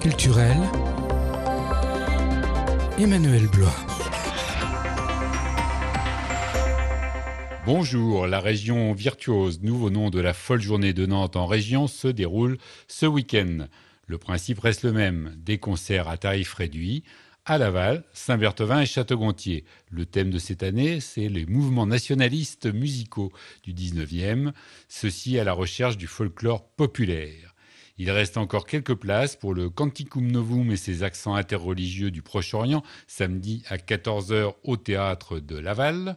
culturelle, 0.00 0.56
Emmanuel 2.96 3.48
Blois. 3.48 3.74
Bonjour, 7.66 8.28
la 8.28 8.38
région 8.38 8.92
virtuose, 8.92 9.60
nouveau 9.62 9.90
nom 9.90 10.10
de 10.10 10.20
la 10.20 10.32
folle 10.32 10.60
journée 10.60 10.92
de 10.92 11.06
Nantes 11.06 11.34
en 11.34 11.46
région, 11.46 11.88
se 11.88 12.06
déroule 12.06 12.56
ce 12.86 13.06
week-end. 13.06 13.66
Le 14.06 14.18
principe 14.18 14.60
reste 14.60 14.84
le 14.84 14.92
même, 14.92 15.34
des 15.36 15.58
concerts 15.58 16.08
à 16.08 16.16
tarif 16.16 16.54
réduit 16.54 17.02
à 17.44 17.58
Laval, 17.58 18.04
Saint-Berthevin 18.12 18.82
et 18.82 18.86
Château-Gontier. 18.86 19.64
Le 19.90 20.06
thème 20.06 20.30
de 20.30 20.38
cette 20.38 20.62
année, 20.62 21.00
c'est 21.00 21.28
les 21.28 21.46
mouvements 21.46 21.86
nationalistes 21.86 22.72
musicaux 22.72 23.32
du 23.64 23.72
19e, 23.72 24.52
ceci 24.86 25.36
à 25.36 25.44
la 25.44 25.52
recherche 25.52 25.96
du 25.96 26.06
folklore 26.06 26.68
populaire. 26.68 27.56
Il 27.98 28.10
reste 28.10 28.36
encore 28.36 28.66
quelques 28.66 28.94
places 28.94 29.36
pour 29.36 29.54
le 29.54 29.70
Canticum 29.70 30.30
Novum 30.30 30.70
et 30.70 30.76
ses 30.76 31.02
accents 31.02 31.34
interreligieux 31.34 32.10
du 32.10 32.22
Proche-Orient, 32.22 32.82
samedi 33.06 33.62
à 33.68 33.76
14h 33.76 34.54
au 34.64 34.76
théâtre 34.76 35.40
de 35.40 35.58
Laval 35.58 36.16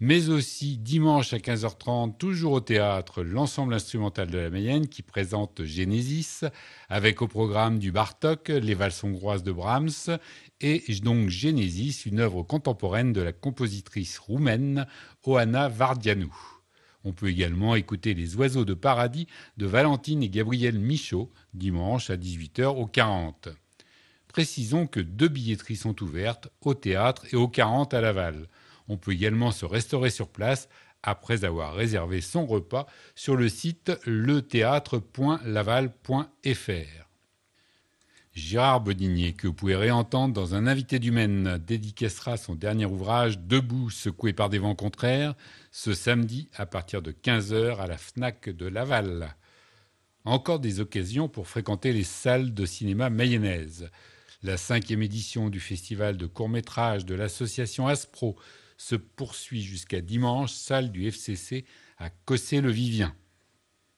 mais 0.00 0.28
aussi 0.28 0.76
dimanche 0.76 1.32
à 1.32 1.38
15h30, 1.38 2.16
toujours 2.16 2.52
au 2.52 2.60
théâtre, 2.60 3.22
l'ensemble 3.22 3.74
instrumental 3.74 4.28
de 4.28 4.38
la 4.38 4.50
Mayenne 4.50 4.88
qui 4.88 5.02
présente 5.02 5.64
Genesis, 5.64 6.40
avec 6.88 7.22
au 7.22 7.28
programme 7.28 7.78
du 7.78 7.92
Bartok, 7.92 8.48
les 8.48 8.74
valses 8.74 9.04
hongroises 9.04 9.42
de 9.42 9.52
Brahms, 9.52 10.18
et 10.60 10.82
donc 11.02 11.28
Genesis, 11.28 12.02
une 12.06 12.20
œuvre 12.20 12.42
contemporaine 12.42 13.12
de 13.12 13.22
la 13.22 13.32
compositrice 13.32 14.18
roumaine 14.18 14.86
Oana 15.24 15.68
Vardianou. 15.68 16.53
On 17.04 17.12
peut 17.12 17.28
également 17.28 17.76
écouter 17.76 18.14
Les 18.14 18.36
Oiseaux 18.36 18.64
de 18.64 18.74
Paradis 18.74 19.28
de 19.58 19.66
Valentine 19.66 20.22
et 20.22 20.30
Gabriel 20.30 20.78
Michaud, 20.78 21.30
dimanche 21.52 22.08
à 22.10 22.16
18h 22.16 22.66
au 22.66 22.86
40. 22.86 23.48
Précisons 24.28 24.86
que 24.86 25.00
deux 25.00 25.28
billetteries 25.28 25.76
sont 25.76 26.02
ouvertes, 26.02 26.48
au 26.62 26.72
théâtre 26.74 27.26
et 27.32 27.36
au 27.36 27.46
40 27.46 27.94
à 27.94 28.00
Laval. 28.00 28.48
On 28.88 28.96
peut 28.96 29.12
également 29.12 29.52
se 29.52 29.64
restaurer 29.64 30.10
sur 30.10 30.28
place 30.28 30.68
après 31.02 31.44
avoir 31.44 31.74
réservé 31.74 32.20
son 32.20 32.46
repas 32.46 32.86
sur 33.14 33.36
le 33.36 33.48
site 33.48 33.92
lethéâtre.laval.fr. 34.06 37.03
Gérard 38.34 38.80
Bodinier, 38.80 39.32
que 39.32 39.46
vous 39.46 39.52
pouvez 39.52 39.76
réentendre 39.76 40.34
dans 40.34 40.56
un 40.56 40.66
invité 40.66 40.98
du 40.98 41.12
Maine, 41.12 41.56
dédicacera 41.64 42.36
son 42.36 42.56
dernier 42.56 42.84
ouvrage 42.84 43.38
Debout, 43.38 43.90
secoué 43.90 44.32
par 44.32 44.48
des 44.48 44.58
vents 44.58 44.74
contraires, 44.74 45.34
ce 45.70 45.94
samedi 45.94 46.48
à 46.56 46.66
partir 46.66 47.00
de 47.00 47.12
15h 47.12 47.78
à 47.78 47.86
la 47.86 47.96
FNAC 47.96 48.48
de 48.48 48.66
Laval. 48.66 49.36
Encore 50.24 50.58
des 50.58 50.80
occasions 50.80 51.28
pour 51.28 51.46
fréquenter 51.46 51.92
les 51.92 52.02
salles 52.02 52.52
de 52.54 52.66
cinéma 52.66 53.08
mayonnaise. 53.08 53.88
La 54.42 54.56
cinquième 54.56 55.02
édition 55.02 55.48
du 55.48 55.60
festival 55.60 56.16
de 56.16 56.26
court-métrage 56.26 57.06
de 57.06 57.14
l'association 57.14 57.86
Aspro 57.86 58.36
se 58.76 58.96
poursuit 58.96 59.62
jusqu'à 59.62 60.00
dimanche, 60.00 60.50
salle 60.50 60.90
du 60.90 61.06
FCC 61.06 61.66
à 61.98 62.10
Cossé-le-Vivien. 62.10 63.14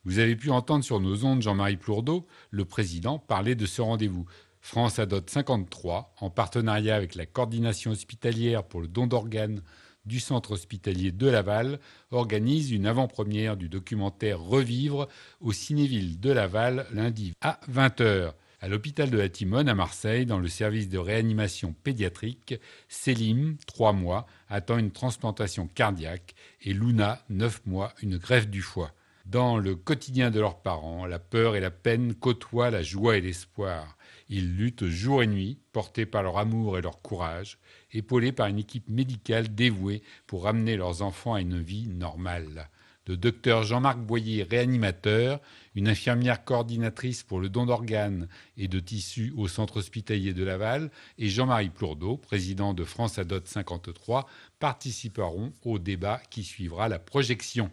Vous 0.06 0.20
avez 0.20 0.36
pu 0.36 0.50
entendre 0.50 0.84
sur 0.84 1.00
nos 1.00 1.24
ondes 1.24 1.42
Jean-Marie 1.42 1.78
Plourdeau, 1.78 2.28
le 2.52 2.64
président, 2.64 3.18
parler 3.18 3.56
de 3.56 3.66
ce 3.66 3.82
rendez-vous. 3.82 4.24
France 4.60 5.00
Adot 5.00 5.20
53, 5.26 6.14
en 6.20 6.30
partenariat 6.30 6.94
avec 6.94 7.16
la 7.16 7.26
coordination 7.26 7.90
hospitalière 7.90 8.62
pour 8.62 8.80
le 8.80 8.86
don 8.86 9.08
d'organes 9.08 9.62
du 10.04 10.20
centre 10.20 10.52
hospitalier 10.52 11.10
de 11.10 11.26
Laval, 11.26 11.80
organise 12.12 12.70
une 12.70 12.86
avant-première 12.86 13.56
du 13.56 13.68
documentaire 13.68 14.40
Revivre 14.40 15.08
au 15.40 15.52
Cinéville 15.52 16.20
de 16.20 16.30
Laval 16.30 16.86
lundi 16.92 17.32
à 17.40 17.58
20h. 17.68 18.32
À 18.60 18.68
l'hôpital 18.68 19.10
de 19.10 19.18
la 19.18 19.28
Timone 19.28 19.68
à 19.68 19.74
Marseille, 19.74 20.24
dans 20.24 20.38
le 20.38 20.46
service 20.46 20.88
de 20.88 20.98
réanimation 20.98 21.74
pédiatrique, 21.82 22.54
Selim, 22.88 23.56
3 23.66 23.92
mois, 23.92 24.28
attend 24.48 24.78
une 24.78 24.92
transplantation 24.92 25.66
cardiaque 25.66 26.36
et 26.62 26.74
Luna, 26.74 27.18
9 27.28 27.66
mois, 27.66 27.92
une 28.02 28.18
greffe 28.18 28.46
du 28.46 28.62
foie. 28.62 28.92
Dans 29.26 29.58
le 29.58 29.74
quotidien 29.74 30.30
de 30.30 30.40
leurs 30.40 30.62
parents, 30.62 31.04
la 31.04 31.18
peur 31.18 31.56
et 31.56 31.60
la 31.60 31.70
peine 31.70 32.14
côtoient 32.14 32.70
la 32.70 32.82
joie 32.82 33.16
et 33.16 33.20
l'espoir. 33.20 33.98
Ils 34.28 34.56
luttent 34.56 34.86
jour 34.86 35.22
et 35.22 35.26
nuit, 35.26 35.58
portés 35.72 36.06
par 36.06 36.22
leur 36.22 36.38
amour 36.38 36.78
et 36.78 36.82
leur 36.82 37.02
courage, 37.02 37.58
épaulés 37.92 38.32
par 38.32 38.46
une 38.46 38.58
équipe 38.58 38.88
médicale 38.88 39.54
dévouée 39.54 40.02
pour 40.26 40.44
ramener 40.44 40.76
leurs 40.76 41.02
enfants 41.02 41.34
à 41.34 41.40
une 41.40 41.60
vie 41.60 41.88
normale 41.88 42.68
le 43.06 43.16
docteur 43.16 43.62
Jean-Marc 43.62 43.98
Boyer, 43.98 44.42
réanimateur, 44.42 45.40
une 45.74 45.88
infirmière 45.88 46.44
coordinatrice 46.44 47.22
pour 47.22 47.38
le 47.38 47.48
don 47.48 47.66
d'organes 47.66 48.28
et 48.56 48.68
de 48.68 48.80
tissus 48.80 49.32
au 49.36 49.48
centre 49.48 49.78
hospitalier 49.78 50.32
de 50.32 50.42
Laval, 50.42 50.90
et 51.18 51.28
Jean-Marie 51.28 51.70
Plourdeau, 51.70 52.16
président 52.16 52.74
de 52.74 52.84
France 52.84 53.18
Adot 53.18 53.44
53, 53.44 54.26
participeront 54.58 55.52
au 55.64 55.78
débat 55.78 56.20
qui 56.30 56.42
suivra 56.42 56.88
la 56.88 56.98
projection. 56.98 57.70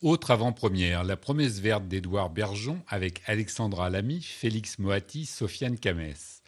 Autre 0.00 0.30
avant-première, 0.30 1.02
La 1.02 1.16
promesse 1.16 1.58
verte 1.58 1.88
d'Édouard 1.88 2.30
Bergeon 2.30 2.80
avec 2.86 3.20
Alexandra 3.26 3.90
Lamy, 3.90 4.22
Félix 4.22 4.78
Moati, 4.78 5.26
Sofiane 5.26 5.76
Kamès. 5.76 6.44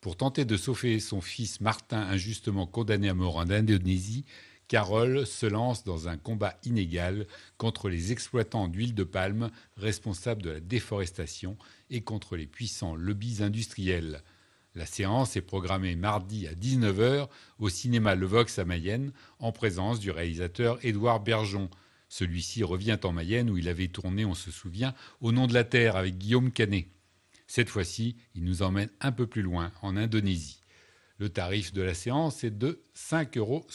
Pour 0.00 0.16
tenter 0.16 0.46
de 0.46 0.56
sauver 0.56 0.98
son 0.98 1.20
fils 1.20 1.60
Martin 1.60 2.00
injustement 2.00 2.66
condamné 2.66 3.10
à 3.10 3.14
mort 3.14 3.36
en 3.36 3.50
Indonésie, 3.50 4.24
Carole 4.68 5.26
se 5.26 5.44
lance 5.44 5.84
dans 5.84 6.08
un 6.08 6.16
combat 6.16 6.56
inégal 6.64 7.26
contre 7.58 7.90
les 7.90 8.10
exploitants 8.10 8.68
d'huile 8.68 8.94
de 8.94 9.04
palme 9.04 9.50
responsables 9.76 10.40
de 10.40 10.50
la 10.52 10.60
déforestation 10.60 11.58
et 11.90 12.00
contre 12.00 12.36
les 12.36 12.46
puissants 12.46 12.96
lobbies 12.96 13.42
industriels. 13.42 14.22
La 14.74 14.86
séance 14.86 15.36
est 15.36 15.42
programmée 15.42 15.94
mardi 15.94 16.46
à 16.46 16.54
19h 16.54 17.28
au 17.58 17.68
cinéma 17.68 18.14
Le 18.14 18.24
Vox 18.24 18.58
à 18.58 18.64
Mayenne 18.64 19.12
en 19.40 19.52
présence 19.52 20.00
du 20.00 20.10
réalisateur 20.10 20.78
Édouard 20.82 21.20
Bergeon. 21.20 21.68
Celui-ci 22.08 22.62
revient 22.62 22.98
en 23.04 23.12
Mayenne 23.12 23.50
où 23.50 23.58
il 23.58 23.68
avait 23.68 23.88
tourné, 23.88 24.24
on 24.24 24.34
se 24.34 24.50
souvient, 24.50 24.94
Au 25.20 25.32
nom 25.32 25.46
de 25.46 25.54
la 25.54 25.64
terre 25.64 25.96
avec 25.96 26.18
Guillaume 26.18 26.52
Canet. 26.52 26.88
Cette 27.46 27.68
fois-ci, 27.68 28.16
il 28.34 28.44
nous 28.44 28.62
emmène 28.62 28.90
un 29.00 29.12
peu 29.12 29.26
plus 29.26 29.42
loin, 29.42 29.72
en 29.82 29.96
Indonésie. 29.96 30.60
Le 31.18 31.28
tarif 31.28 31.72
de 31.72 31.82
la 31.82 31.94
séance 31.94 32.44
est 32.44 32.50
de 32.50 32.82
5,60 32.94 33.38
euros. 33.38 33.66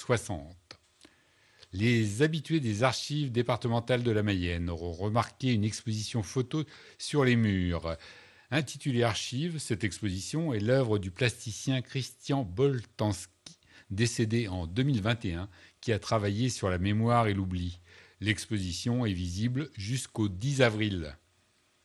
Les 1.74 2.22
habitués 2.22 2.60
des 2.60 2.84
archives 2.84 3.32
départementales 3.32 4.04
de 4.04 4.12
la 4.12 4.22
Mayenne 4.22 4.70
auront 4.70 4.92
remarqué 4.92 5.52
une 5.52 5.64
exposition 5.64 6.22
photo 6.22 6.64
sur 7.00 7.26
les 7.26 7.36
murs. 7.36 7.98
Intitulée 8.52 9.02
Archives, 9.02 9.58
cette 9.58 9.84
exposition 9.84 10.54
est 10.54 10.60
l'œuvre 10.60 11.00
du 11.00 11.10
plasticien 11.10 11.82
Christian 11.82 12.44
Boltanski, 12.44 13.58
décédé 13.90 14.48
en 14.48 14.68
2021, 14.68 15.50
qui 15.82 15.92
a 15.92 15.98
travaillé 15.98 16.50
sur 16.50 16.70
la 16.70 16.78
mémoire 16.78 17.26
et 17.26 17.34
l'oubli. 17.34 17.80
L'exposition 18.24 19.06
est 19.06 19.12
visible 19.12 19.70
jusqu'au 19.76 20.30
10 20.30 20.62
avril. 20.62 21.18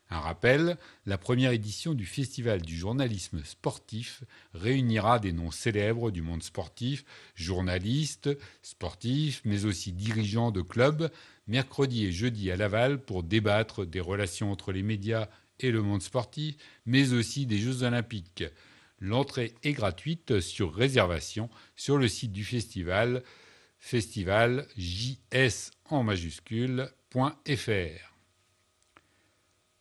Un 0.09 0.21
rappel, 0.21 0.79
la 1.05 1.19
première 1.19 1.51
édition 1.51 1.95
du 1.95 2.07
Festival 2.07 2.63
du 2.63 2.77
journalisme 2.77 3.43
sportif 3.43 4.23
réunira 4.55 5.19
des 5.19 5.33
noms 5.33 5.51
célèbres 5.51 6.13
du 6.13 6.23
monde 6.23 6.45
sportif, 6.45 7.05
journalistes, 7.35 8.31
sportifs, 8.63 9.43
mais 9.45 9.65
aussi 9.65 9.91
dirigeants 9.91 10.53
de 10.53 10.63
clubs, 10.63 11.11
mercredi 11.49 12.07
et 12.07 12.13
jeudi 12.13 12.53
à 12.53 12.57
Laval 12.57 13.01
pour 13.01 13.25
débattre 13.25 13.85
des 13.85 14.01
relations 14.01 14.53
entre 14.53 14.71
les 14.71 14.85
médias 14.85 15.29
et 15.59 15.73
le 15.73 15.83
monde 15.83 16.03
sportif, 16.03 16.55
mais 16.87 17.15
aussi 17.15 17.47
des 17.47 17.59
Jeux 17.59 17.83
olympiques. 17.83 18.45
L'entrée 19.01 19.57
est 19.65 19.73
gratuite 19.73 20.39
sur 20.39 20.73
réservation 20.73 21.51
sur 21.75 21.97
le 21.97 22.07
site 22.07 22.31
du 22.31 22.45
festival 22.45 23.25
festivaljs 23.79 25.71
en 25.91 26.03
majuscule.fr. 26.03 28.09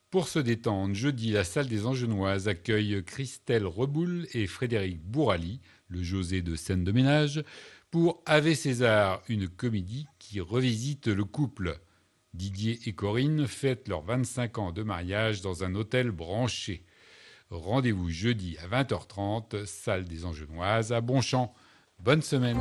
Pour 0.09 0.29
se 0.29 0.39
détendre, 0.39 0.95
jeudi, 0.95 1.31
la 1.31 1.43
salle 1.43 1.67
des 1.67 1.85
Angenoises 1.85 2.47
accueille 2.47 3.03
Christelle 3.03 3.65
Reboul 3.65 4.27
et 4.33 4.47
Frédéric 4.47 5.01
Bourali, 5.01 5.59
le 5.89 6.01
José 6.01 6.41
de 6.41 6.55
scène 6.55 6.85
de 6.85 6.93
ménage, 6.93 7.43
pour 7.91 8.21
Ave 8.25 8.53
César, 8.53 9.21
une 9.27 9.49
comédie 9.49 10.07
qui 10.19 10.39
revisite 10.39 11.07
le 11.07 11.25
couple. 11.25 11.79
Didier 12.33 12.79
et 12.85 12.93
Corinne 12.93 13.47
fêtent 13.47 13.87
leurs 13.87 14.03
25 14.03 14.57
ans 14.59 14.71
de 14.71 14.83
mariage 14.83 15.41
dans 15.41 15.63
un 15.63 15.75
hôtel 15.75 16.11
branché. 16.11 16.85
Rendez-vous 17.49 18.09
jeudi 18.09 18.57
à 18.59 18.67
20h30, 18.67 19.65
salle 19.65 20.05
des 20.05 20.25
Angenoises 20.25 20.93
à 20.93 21.01
Bonchamp. 21.01 21.53
Bonne 22.03 22.21
semaine. 22.21 22.59